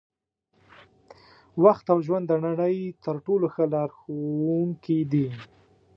[1.63, 5.27] وخت او ژوند د نړۍ تر ټولو ښه لارښوونکي دي.